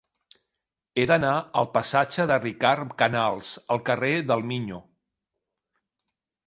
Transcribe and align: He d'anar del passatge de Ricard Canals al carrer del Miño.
He 0.99 1.03
d'anar 1.11 1.33
del 1.57 1.69
passatge 1.75 2.25
de 2.31 2.39
Ricard 2.47 2.97
Canals 3.03 3.53
al 3.77 3.83
carrer 3.91 4.13
del 4.33 4.47
Miño. 4.53 4.83